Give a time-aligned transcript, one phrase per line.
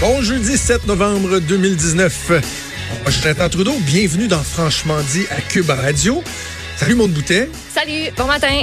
[0.00, 2.28] Bon jeudi 7 novembre 2019.
[2.30, 2.40] Moi,
[3.06, 3.74] je suis Jonathan Trudeau.
[3.80, 6.22] Bienvenue dans Franchement dit à Cube Radio.
[6.76, 7.50] Salut, Maud Boutet.
[7.74, 8.62] Salut, bon matin.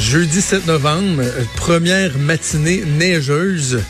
[0.00, 3.80] Jeudi 7 novembre, euh, première matinée neigeuse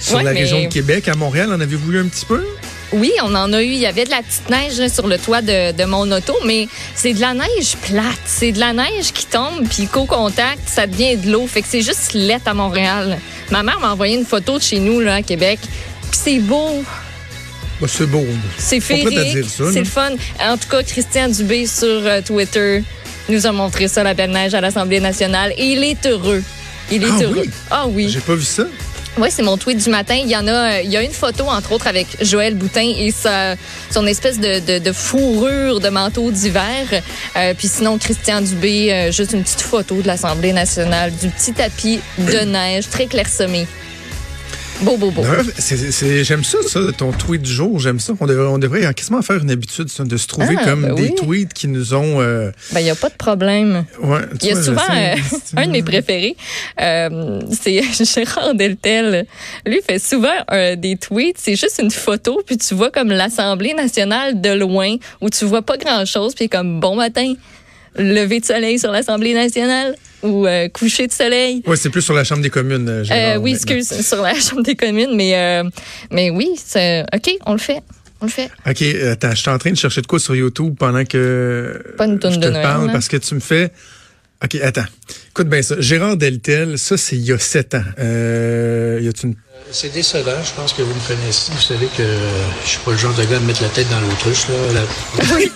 [0.00, 1.08] sur Ouais, la mais- région de Québec.
[1.08, 2.44] À Montréal, en avez-vous eu un petit peu?
[2.92, 3.66] Oui, on en a eu.
[3.66, 6.34] Il y avait de la petite neige là, sur le toit de, de mon auto,
[6.46, 8.20] mais c'est de la neige plate.
[8.24, 11.46] C'est de la neige qui tombe, puis qu'au contact, ça devient de l'eau.
[11.48, 13.18] Fait que c'est juste lettre à Montréal.
[13.50, 15.58] Ma mère m'a envoyé une photo de chez nous, là, à Québec.
[16.24, 16.82] C'est beau,
[17.80, 18.24] Bah, c'est beau.
[18.58, 20.10] c'est féerique, c'est le fun.
[20.40, 22.82] En tout cas, Christian Dubé sur euh, Twitter
[23.28, 25.52] nous a montré ça, la belle neige à l'Assemblée nationale.
[25.56, 26.42] Et il est heureux.
[26.90, 27.42] Il est Ah heureux.
[27.44, 27.50] oui?
[27.70, 28.08] Ah oui.
[28.08, 28.64] J'ai pas vu ça.
[29.18, 30.14] Oui, c'est mon tweet du matin.
[30.14, 32.92] Il y en a, euh, il y a une photo entre autres avec Joël Boutin
[32.98, 33.54] et sa,
[33.90, 36.86] son espèce de, de, de fourrure de manteau d'hiver.
[37.36, 41.52] Euh, puis sinon Christian Dubé, euh, juste une petite photo de l'Assemblée nationale, du petit
[41.52, 43.66] tapis de neige très clairsemé.
[44.82, 45.22] Beau, beau, beau.
[46.22, 47.80] J'aime ça, ça, ton tweet du jour.
[47.80, 48.12] J'aime ça.
[48.20, 50.94] On devrait, on devrait quasiment faire une habitude ça, de se trouver Ah, comme ben
[50.94, 51.14] des oui.
[51.14, 52.20] tweets qui nous ont.
[52.20, 53.86] euh, Ben, il n'y a pas de problème.
[54.02, 55.14] ouais, Il y a vois, souvent euh,
[55.56, 56.36] un de mes préférés,
[56.80, 59.26] euh, c'est Gérard Deltel.
[59.64, 63.72] Lui fait souvent euh, des tweets, c'est juste une photo, puis tu vois comme l'Assemblée
[63.72, 67.32] nationale de loin, où tu vois pas grand-chose, puis comme bon matin,
[67.98, 71.62] lever de soleil sur l'Assemblée nationale, ou euh, coucher de soleil?
[71.66, 72.88] Ouais, c'est plus sur la Chambre des communes.
[72.88, 73.74] euh, Euh, Gérard, oui, maintenant.
[73.76, 75.62] excuse, sur la Chambre des communes, mais, euh,
[76.10, 77.80] mais oui, c'est OK, on le fait.
[78.20, 78.50] On le fait.
[78.66, 82.06] OK, attends, je suis en train de chercher de quoi sur YouTube pendant que Pas
[82.06, 82.92] une je de te Noël, parle hein?
[82.92, 83.70] parce que tu me fais.
[84.42, 84.84] OK, attends.
[85.30, 85.76] Écoute bien ça.
[85.80, 87.82] Gérard Deltel, ça, c'est il y a sept ans.
[87.98, 89.34] Euh, y a-tu une...
[89.70, 91.52] C'est décevant, je pense que vous me connaissez.
[91.52, 92.02] Vous savez que
[92.64, 94.46] je suis pas le genre de gars à me mettre la tête dans l'autruche.
[94.48, 94.80] Là.
[95.36, 95.50] Oui,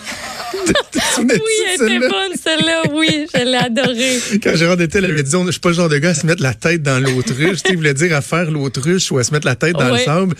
[1.18, 1.26] Oui,
[1.68, 2.82] elle était bonne, celle-là.
[2.92, 4.18] Oui, je l'ai adorée.
[4.42, 6.26] Quand Gérard Deltel avait dit, on- je suis pas le genre de gars à se
[6.26, 9.24] mettre la tête dans l'autruche, tu sais, il voulait dire à faire l'autruche ou à
[9.24, 10.34] se mettre la tête dans le sable.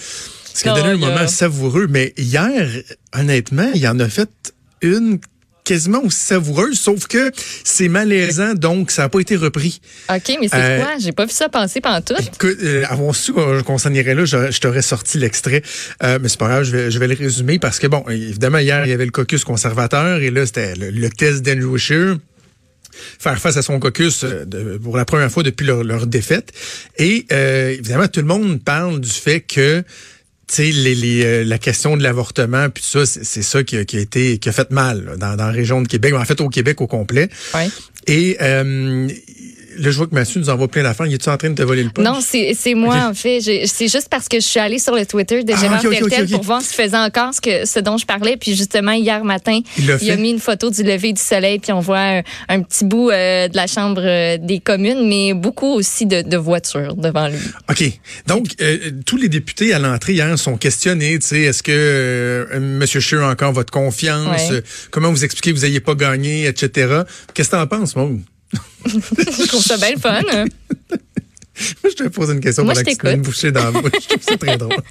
[0.53, 1.87] Ce qui a donné un y moment savoureux.
[1.89, 2.69] Mais hier,
[3.17, 4.29] honnêtement, il en a fait
[4.83, 5.19] une
[5.71, 7.31] quasiment aussi savoureuse, sauf que
[7.65, 9.81] c'est malaisant, donc ça n'a pas été repris.
[10.09, 10.93] OK, mais c'est Euh, quoi?
[10.99, 12.15] J'ai pas vu ça passer pendant tout.
[12.19, 15.63] Écoute, euh, avant su qu'on s'en irait là, je, je t'aurais sorti l'extrait.
[16.03, 18.59] Euh, mais c'est pas grave, je vais, je vais le résumer parce que, bon, évidemment,
[18.59, 22.17] hier, il y avait le caucus conservateur et là, c'était le, le test d'Andrew Scheer
[23.19, 26.53] faire face à son caucus euh, de- pour la première fois depuis leur, leur défaite.
[26.99, 29.85] Et euh, évidemment, tout le monde parle du fait que
[30.53, 33.97] tu les, les, euh, la question de l'avortement, puis ça, c'est ça qui a, qui
[33.97, 36.41] a été qui a fait mal là, dans, dans la région de Québec, en fait
[36.41, 37.29] au Québec au complet.
[37.55, 37.69] Ouais.
[38.07, 39.09] Et euh,
[39.81, 41.07] là, je vois que Mathieu nous envoie plein d'affaires.
[41.07, 42.05] Il est en train de te voler le punch?
[42.05, 43.41] Non, c'est c'est moi, en fait.
[43.41, 46.31] C'est juste parce que je suis allée sur le Twitter de Ah, Gérard ok.
[46.31, 48.37] pour voir s'il faisait encore ce, que, ce dont je parlais.
[48.37, 50.17] Puis justement, hier matin, Il a fait?
[50.17, 51.59] mis une photo du lever du soleil.
[51.59, 55.35] Puis on voit un, un petit bout euh, de la Chambre euh, des communes, mais
[55.35, 57.39] beaucoup aussi de, de voitures devant lui.
[57.69, 57.85] OK.
[58.27, 61.19] Donc, euh, tous les députés à l'entrée hier sont questionnés.
[61.19, 62.85] Tu sais, est-ce que euh, M.
[62.87, 64.51] Scheer a encore votre confiance?
[64.51, 64.57] Ouais.
[64.57, 64.61] Euh,
[64.91, 67.03] comment vous expliquez que vous n'ayez pas gagné, etc.
[67.35, 68.21] Qu'est-ce que t'en penses, Maud?
[68.87, 70.23] Je trouve ça bien fun.
[71.83, 73.71] Moi, je te pose une question Moi, pendant je que tu une bouchée dans la
[73.71, 73.93] bouche.
[74.01, 74.77] Je trouve ça très drôle.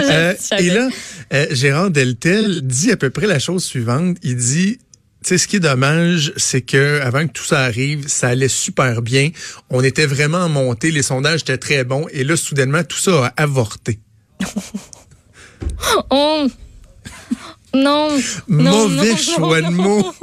[0.00, 0.88] Euh, et là,
[1.32, 4.18] euh, Gérard Deltel dit à peu près la chose suivante.
[4.22, 8.06] Il dit, tu sais, ce qui est dommage, c'est que avant que tout ça arrive,
[8.08, 9.30] ça allait super bien.
[9.70, 12.06] On était vraiment monté, les sondages étaient très bons.
[12.12, 14.00] Et là, soudainement, tout ça a avorté.
[16.10, 16.46] Oh!
[17.74, 18.08] Non!
[18.46, 20.14] Mauvais non, choix non, de non, mots.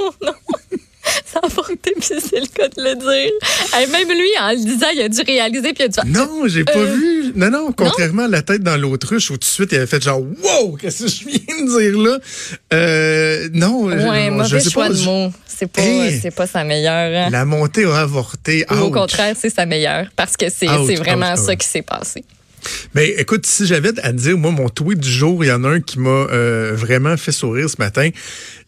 [1.34, 3.32] a porté, puis c'est le cas de le dire.
[3.74, 6.42] Hey, même lui, en le disant, il a dû réaliser, puis il a dû Non,
[6.46, 7.32] j'ai pas Euh, vu.
[7.34, 10.02] Non, non, contrairement à la tête dans l'autruche où tout de suite il avait fait
[10.02, 12.18] genre Wow, qu'est-ce que je viens de dire là?
[12.72, 14.90] Euh, non, je- Ouais, je, mauvais sais choix pas.
[14.90, 15.32] de je- mots.
[15.46, 16.18] C'est pas, Hey!
[16.20, 17.26] c'est pas sa meilleure.
[17.26, 17.30] hein.
[17.30, 18.64] La montée a avorté.
[18.70, 20.06] Ou au contraire, c'est sa meilleure.
[20.16, 20.66] Parce que c'est
[20.96, 22.24] vraiment ouch, ça qui s'est passé.
[22.94, 25.64] Mais écoute, si j'avais à te dire, moi, mon tweet du jour, il y en
[25.64, 28.10] a un qui m'a euh, vraiment fait sourire ce matin.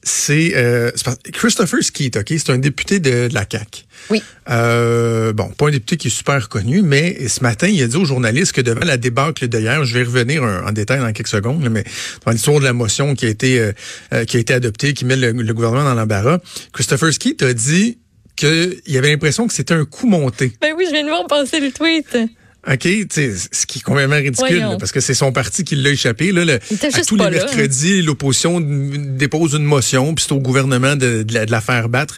[0.03, 0.91] C'est euh,
[1.33, 2.27] Christopher Skeet, OK?
[2.29, 3.85] C'est un député de, de la CAQ.
[4.11, 4.23] Oui.
[4.51, 7.97] Euh, bon, pas un député qui est super connu, mais ce matin, il a dit
[7.97, 11.29] aux journalistes que devant la débâcle d'hier, je vais revenir en, en détail dans quelques
[11.29, 11.85] secondes, mais
[12.27, 13.73] dans l'histoire de la motion qui a été euh,
[14.13, 16.39] euh, qui a été adoptée, qui met le, le gouvernement dans l'embarras,
[16.73, 17.99] Christopher Skeet a dit
[18.37, 20.53] qu'il avait l'impression que c'était un coup monté.
[20.61, 22.19] Ben oui, je viens de voir passer le tweet.
[22.67, 26.33] OK, ce qui est complètement ridicule, là, parce que c'est son parti qui l'a échappé.
[26.33, 27.31] Là, le- à tous les hein.
[27.31, 31.89] mercredis, l'opposition dépose une motion, puis c'est au gouvernement de, de la, de la faire
[31.89, 32.17] battre.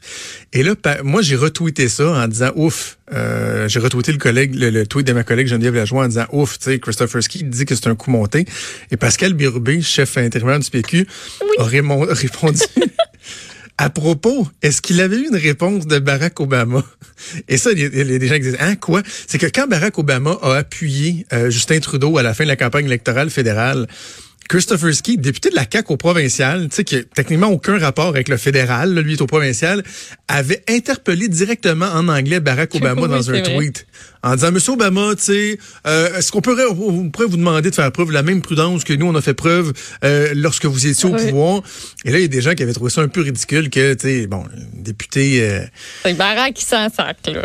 [0.53, 2.99] Et là, moi, j'ai retweeté ça en disant ouf.
[3.13, 6.27] Euh, j'ai retweeté le collègue, le, le tweet de ma collègue Geneviève Lajoie en disant
[6.33, 8.47] ouf, tu sais, Christopher Ski dit que c'est un coup monté.
[8.91, 11.07] Et Pascal Birubé, chef intérimaire du PQ,
[11.59, 12.61] a rémon- répondu.
[13.79, 16.83] À propos, est-ce qu'il avait eu une réponse de Barack Obama?
[17.49, 19.03] Et ça, il y a, des gens qui disent, hein, quoi?
[19.27, 22.57] C'est que quand Barack Obama a appuyé euh, Justin Trudeau à la fin de la
[22.57, 23.87] campagne électorale fédérale,
[24.49, 28.07] Christopher Ski, député de la CAQ au provincial, tu sais, qui a techniquement aucun rapport
[28.09, 29.83] avec le fédéral, là, lui est au provincial,
[30.29, 33.43] avait interpellé directement en anglais Barack Obama Oui, dans un vrai.
[33.43, 33.87] tweet
[34.23, 37.75] en disant, Monsieur Obama, tu sais, euh, est-ce qu'on pourrait, on pourrait vous demander de
[37.75, 39.73] faire preuve de la même prudence que nous, on a fait preuve
[40.05, 41.27] euh, lorsque vous étiez au Oui.
[41.29, 41.63] pouvoir?
[42.05, 43.95] Et là, il y a des gens qui avaient trouvé ça un peu ridicule que,
[43.95, 45.43] tu sais, bon, député...
[45.43, 45.61] euh,
[46.03, 47.43] C'est Barack qui s'en sac, là.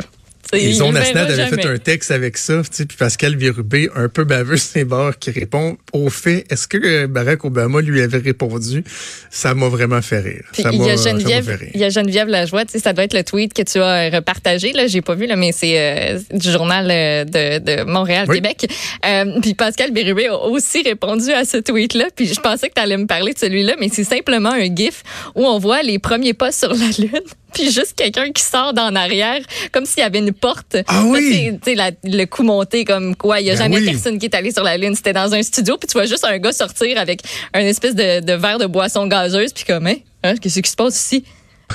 [0.51, 3.35] Tu sais, et il Zone le Asnad avait fait un texte avec ça, puis Pascal
[3.35, 7.81] Virubé, un peu baveux ses bords, qui répond au fait, est-ce que euh, Barack Obama
[7.81, 8.83] lui avait répondu?
[9.29, 10.43] Ça m'a vraiment fait rire.
[10.53, 11.69] Puis ça il y a m'a fait Geneviève, rire.
[11.73, 14.73] il y a Geneviève Lajoie, ça doit être le tweet que tu as euh, repartagé,
[14.73, 18.35] là, j'ai pas vu, là, mais c'est euh, du journal de, de Montréal, Oui.
[18.35, 18.67] Québec.
[19.05, 22.81] Euh, puis Pascal Bérubé a aussi répondu à ce tweet-là, puis je pensais que tu
[22.81, 25.03] allais me parler de celui-là, mais c'est simplement un gif
[25.35, 27.21] où on voit les premiers pas sur la lune,
[27.53, 29.39] puis juste quelqu'un qui sort d'en arrière,
[29.71, 30.77] comme s'il y avait une porte.
[30.87, 31.57] Ah oui!
[31.63, 33.85] Tu sais, le coup monté comme quoi, il y a Ben jamais oui.
[33.85, 36.25] personne qui est allé sur la lune, c'était dans un studio, puis tu vois juste
[36.25, 37.21] un gars sortir avec
[37.53, 40.75] un espèce de, de verre de boisson gazeuse, puis comme, hein, hein, qu'est-ce qui se
[40.75, 41.23] passe ici?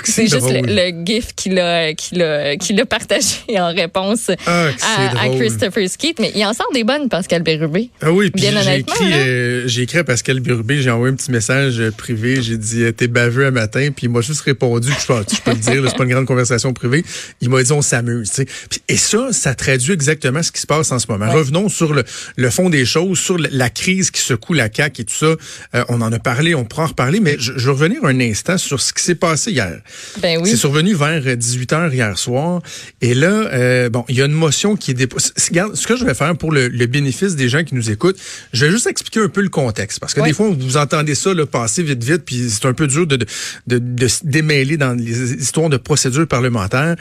[0.04, 3.26] C'est juste le, gif qu'il a, qu'il a, qu'il a partagé
[3.58, 5.28] en réponse Ah, à, à.
[5.30, 6.14] Christopher Skeet.
[6.20, 7.90] Mais il en sort des bonnes, Pascal Bérubé.
[8.00, 11.30] Ah oui, puis j'ai écrit, euh, j'ai écrit à Pascal Birubé, j'ai envoyé un petit
[11.30, 15.06] message privé, j'ai dit euh, t'es baveux un matin, puis il m'a juste répondu, je
[15.06, 17.04] pense, je peux le dire, c'est pas une grande conversation privée.
[17.40, 18.44] Il m'a dit on s'amuse, tu sais.
[18.70, 21.30] Puis- Et ça, ça traduit exactement ce qui se passe en ce moment.
[21.30, 22.04] Revenons sur le,
[22.36, 25.26] le fond des choses, sur la crise qui secoue la CAQ et tout ça.
[25.74, 28.20] Euh, on en a parlé, on pourra en reparler, mais je, je veux revenir un
[28.20, 29.80] instant sur ce qui s'est passé hier.
[30.22, 30.50] Ben oui.
[30.50, 32.62] C'est survenu vers 18 h hier soir.
[33.00, 35.30] Et là, euh, bon, il y a une motion qui est déposée.
[35.48, 38.18] Regarde, ce que je vais faire pour le, le bénéfice des gens qui nous écoutent,
[38.52, 40.00] je vais juste expliquer un peu le contexte.
[40.00, 42.86] Parce que des fois, vous entendez ça là, passer vite, vite, puis c'est un peu
[42.86, 43.26] dur de, de,
[43.66, 46.96] de, de se démêler dans les histoires de procédure parlementaire.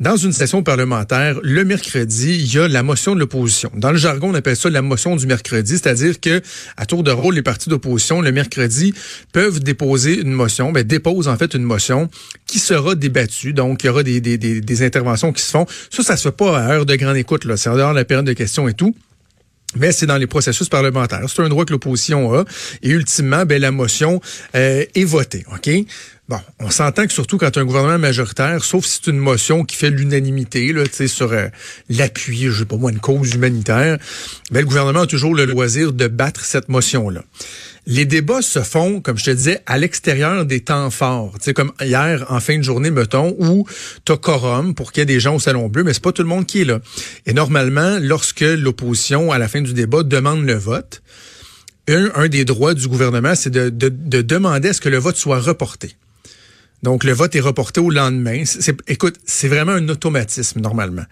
[0.00, 3.70] Dans une session parlementaire, le mercredi, il y a la motion de l'opposition.
[3.74, 6.42] Dans le jargon, on appelle ça la motion du mercredi, c'est-à-dire que
[6.76, 8.92] à tour de rôle, les partis d'opposition, le mercredi,
[9.32, 12.10] peuvent déposer une motion, ben, déposent en fait une motion
[12.46, 13.52] qui sera débattue.
[13.52, 15.66] Donc, il y aura des, des, des, interventions qui se font.
[15.90, 17.56] Ça, ça se fait pas à heure de grande écoute, là.
[17.56, 18.94] C'est en dehors de la période de questions et tout.
[19.74, 21.24] Mais c'est dans les processus parlementaires.
[21.28, 22.44] C'est un droit que l'opposition a.
[22.82, 24.20] Et ultimement, ben, la motion
[24.54, 25.44] euh, est votée.
[25.52, 25.68] OK?
[26.28, 29.76] Bon, on s'entend que surtout quand un gouvernement majoritaire, sauf si c'est une motion qui
[29.76, 31.46] fait l'unanimité là, sur euh,
[31.88, 33.98] l'appui, je sais pas moi, une cause humanitaire,
[34.50, 37.22] ben, le gouvernement a toujours le loisir de battre cette motion-là.
[37.88, 41.34] Les débats se font, comme je te disais, à l'extérieur des temps forts.
[41.38, 43.64] Tu sais, comme hier, en fin de journée, mettons, où
[44.04, 46.22] t'as quorum pour qu'il y ait des gens au Salon Bleu, mais c'est pas tout
[46.22, 46.80] le monde qui est là.
[47.26, 51.00] Et normalement, lorsque l'opposition, à la fin du débat, demande le vote,
[51.88, 55.16] un, des droits du gouvernement, c'est de, de, de demander à ce que le vote
[55.16, 55.94] soit reporté.
[56.82, 58.42] Donc, le vote est reporté au lendemain.
[58.88, 61.04] Écoute, c'est vraiment un automatisme, normalement.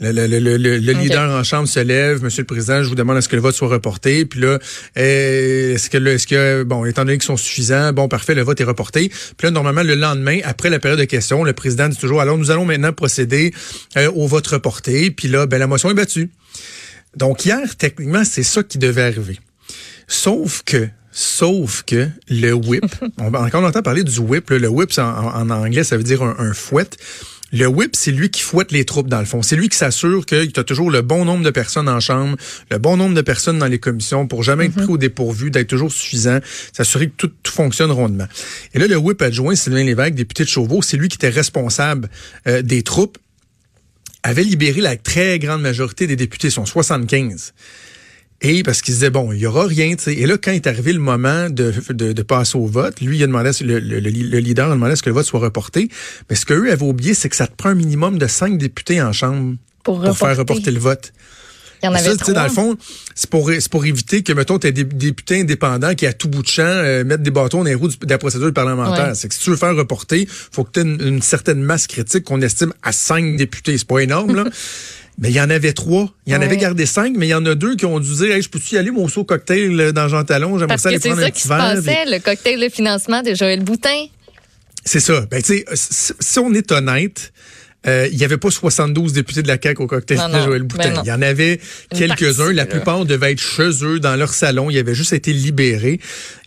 [0.00, 3.16] Le, le, le, le, leader en chambre se lève, Monsieur le Président, je vous demande
[3.16, 4.24] à ce que le vote soit reporté?
[4.24, 4.58] Puis là,
[4.96, 8.60] euh, est-ce que, est-ce que, bon, étant donné qu'ils sont suffisants, bon, parfait, le vote
[8.60, 9.08] est reporté.
[9.08, 12.38] Puis là, normalement, le lendemain, après la période de questions, le président dit toujours, alors
[12.38, 13.52] nous allons maintenant procéder
[13.96, 15.10] euh, au vote reporté.
[15.10, 16.30] Puis là, ben la motion est battue.
[17.16, 19.40] Donc hier, techniquement, c'est ça qui devait arriver.
[20.06, 22.84] Sauf que, sauf que le whip,
[23.18, 26.36] on, on entend parler du whip, là, le whip en anglais, ça veut dire un,
[26.38, 26.88] un fouet.
[27.50, 29.42] Le whip, c'est lui qui fouette les troupes dans le fond.
[29.42, 32.36] C'est lui qui s'assure que tu as toujours le bon nombre de personnes en chambre,
[32.70, 35.68] le bon nombre de personnes dans les commissions pour jamais être pris au dépourvu, d'être
[35.68, 36.40] toujours suffisant,
[36.72, 38.26] s'assurer que tout, tout fonctionne rondement.
[38.74, 42.10] Et là, le whip adjoint, Sylvain Lévesque, député de Chauveau, c'est lui qui était responsable
[42.46, 43.18] euh, des troupes
[44.22, 47.54] avait libéré la très grande majorité des députés, son 75.
[48.40, 50.10] Et parce qu'il se disait, bon, il y aura rien, tu.
[50.10, 53.22] Et là, quand est arrivé le moment de, de, de passer au vote, lui, il
[53.24, 55.88] a demandé, le, le, le leader a demandé à ce que le vote soit reporté.
[56.30, 59.02] Mais ce qu'eux avaient oublié, c'est que ça te prend un minimum de cinq députés
[59.02, 60.70] en chambre Pour pour faire reporter.
[60.70, 61.12] le vote.
[61.82, 62.34] Il y en avait ça, tu sais, trois.
[62.34, 62.76] dans le fond,
[63.14, 66.42] c'est pour, c'est pour éviter que, mettons, t'as des députés indépendants qui, à tout bout
[66.42, 69.08] de champ, euh, mettent des bâtons dans les roues de la procédure parlementaire.
[69.08, 69.14] Ouais.
[69.14, 71.86] C'est que si tu veux faire reporter, faut que tu aies une, une certaine masse
[71.88, 73.78] critique qu'on estime à cinq députés.
[73.78, 74.44] C'est pas énorme, là.
[75.20, 76.08] Mais il y en avait trois.
[76.26, 76.44] Il y en Ouais.
[76.46, 78.48] avait gardé cinq, mais il y en a deux qui ont dû dire, hey, je
[78.48, 80.58] peux-tu y aller, mon saut cocktail euh, dans Jean Talon?
[80.58, 81.74] J'aimerais ça aller c'est prendre ça un qui petit se verre.
[81.74, 84.06] puis- passait, le cocktail de financement de Joël Boutin.
[84.84, 85.22] c'est ça.
[85.30, 87.32] Ben, tu sais, si, si on est honnête,
[87.88, 90.62] euh, il y avait pas 72 députés de la CAQ au cocktail Non, de Joël
[90.62, 90.90] ben Boutin.
[90.90, 91.02] non.
[91.04, 91.60] il y en avait
[91.96, 92.52] quelques-uns.
[92.52, 94.70] La plupart devaient être chez eux, dans leur salon.
[94.70, 96.00] Ils avaient juste été libérés.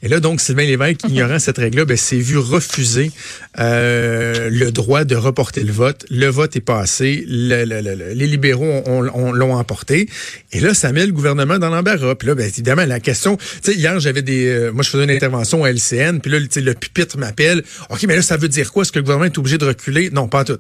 [0.04, 3.12] Et là, donc, Sylvain Lévesque, ignorant cette règle-là, ben, s'est vu refuser
[3.60, 6.06] euh, le droit de reporter le vote.
[6.10, 7.24] Le vote est passé.
[7.28, 10.08] Le- le- le- le- les libéraux ont- ont- ont- l'ont emporté.
[10.52, 12.16] Et là, ça met le gouvernement dans l'embarras.
[12.16, 13.38] Puis là, ben, évidemment, la question...
[13.38, 14.48] Tu sais, hier, j'avais des...
[14.48, 16.20] euh, moi, je faisais une intervention à LCN.
[16.20, 17.64] Puis là, le pupitre m'appelle.
[17.90, 18.84] OK, mais là, ça veut dire quoi?
[18.84, 20.10] Est-ce que le gouvernement est obligé de reculer?
[20.12, 20.58] Non, pas tout.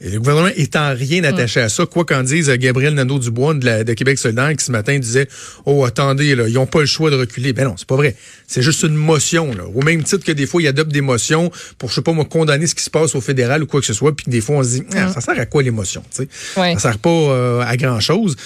[0.00, 3.64] Et le gouvernement est en rien attaché à ça, quoi qu'en dise Gabriel Nadeau-Dubois de,
[3.64, 5.26] la- de Québec solidaire qui ce matin disait
[5.66, 8.14] «Oh, attendez, là, ils n'ont pas le choix de reculer.» Ben non, c'est pas vrai.
[8.46, 9.52] C'est juste une motion.
[9.54, 9.64] Là.
[9.74, 12.24] Au même titre que des fois, ils adoptent des motions pour, je sais pas moi,
[12.24, 14.40] condamner ce qui se passe au fédéral ou quoi que ce soit, puis que des
[14.40, 16.02] fois, on se dit Ah, Ça sert à quoi l'émotion?
[16.14, 16.28] tu sais?
[16.60, 16.74] Ouais.
[16.74, 18.36] Ça sert pas euh, à grand-chose.»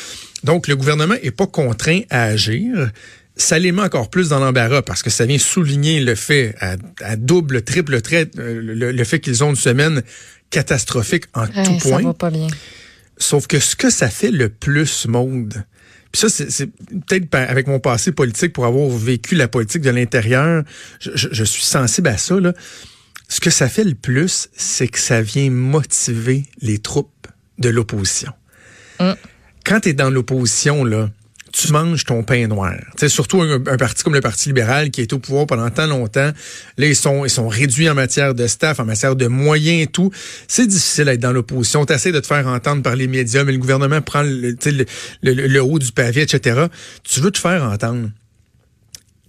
[0.44, 2.90] Donc, le gouvernement est pas contraint à agir
[3.42, 6.76] ça les met encore plus dans l'embarras parce que ça vient souligner le fait à,
[7.00, 10.02] à double, triple trait, euh, le, le fait qu'ils ont une semaine
[10.50, 12.02] catastrophique en Ouais, tout ça point.
[12.02, 12.48] va pas bien.
[13.18, 15.64] Sauf que ce que ça fait le plus, monde,
[16.10, 16.66] puis ça, c'est
[17.06, 20.62] peut-être avec mon passé politique, pour avoir vécu la politique de l'intérieur,
[21.00, 22.38] je, je- je suis sensible à ça.
[22.40, 22.52] Là.
[23.28, 27.26] Ce que ça fait le plus, c'est que ça vient motiver les troupes
[27.58, 28.32] de l'opposition.
[29.00, 29.12] Mm.
[29.64, 31.08] Quand tu es dans l'opposition, là,
[31.52, 32.74] tu manges ton pain noir.
[32.96, 36.32] Sais, surtout un, parti comme le Parti libéral qui est au pouvoir pendant tant longtemps.
[36.78, 39.86] Là, ils sont, ils sont réduits en matière de staff, en matière de moyens et
[39.86, 40.10] tout.
[40.48, 41.84] C'est difficile d'être dans l'opposition.
[41.86, 44.86] Tu essaies de te faire entendre par les médias, mais le gouvernement prend le, le,
[45.22, 46.66] le- le haut du pavé, etc.
[47.04, 48.08] Tu veux te faire entendre.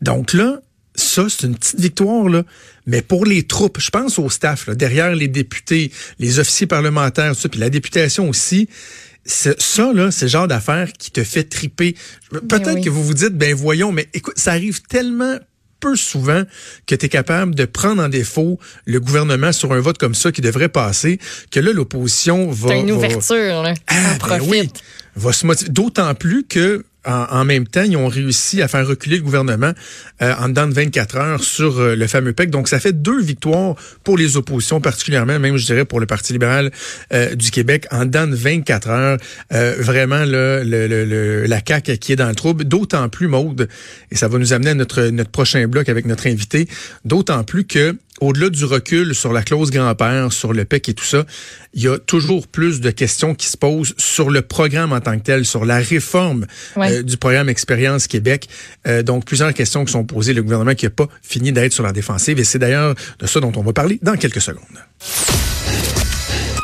[0.01, 0.59] Donc là,
[0.95, 2.43] ça, c'est une petite victoire, là.
[2.85, 7.35] Mais pour les troupes, je pense au staff, là, derrière les députés, les officiers parlementaires,
[7.35, 11.43] ça, puis la députation aussi, c'est- ça, là, c'est le genre d'affaire qui te fait
[11.43, 11.95] triper.
[12.29, 12.81] Peut-être oui.
[12.81, 15.37] que vous vous dites, ben voyons, mais écoute, ça arrive tellement
[15.79, 16.43] peu souvent
[16.87, 20.31] que tu es capable de prendre en défaut le gouvernement sur un vote comme ça
[20.31, 21.19] qui devrait passer,
[21.51, 22.69] que là, l'opposition va...
[22.69, 23.73] T'as une va- ouverture, là.
[23.87, 24.69] ah, ben oui,
[25.15, 25.69] va se motiver.
[25.69, 29.73] D'autant plus que en, même temps, ils ont réussi à faire reculer le gouvernement
[30.21, 32.49] euh, en dedans de 24 heures sur euh, le fameux PEC.
[32.49, 36.33] Donc, ça fait deux victoires pour les oppositions, particulièrement, même je dirais pour le Parti
[36.33, 36.71] libéral
[37.11, 39.17] euh, du Québec, en dedans de 24 heures.
[39.51, 42.63] Vraiment, la CAQ qui est dans le trouble.
[42.63, 43.67] D'autant plus, Maude,
[44.11, 46.67] et ça va nous amener à notre, notre prochain bloc avec notre invité,
[47.05, 51.03] d'autant plus que au-delà du recul sur la clause grand-père, sur le PEC et tout
[51.03, 51.25] ça,
[51.73, 55.17] il y a toujours plus de questions qui se posent sur le programme en tant
[55.17, 56.99] que tel, sur la réforme Ouais.
[56.99, 58.47] euh, du programme Expérience Québec.
[58.87, 60.33] Euh, donc, plusieurs questions qui sont posées.
[60.33, 62.39] Le gouvernement qui n'a pas fini d'être sur la défensive.
[62.39, 64.63] Et c'est d'ailleurs de ça dont on va parler dans quelques secondes.